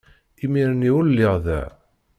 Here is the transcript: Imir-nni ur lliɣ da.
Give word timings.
Imir-nni 0.43 0.89
ur 0.97 1.05
lliɣ 1.07 1.33
da. 1.45 1.61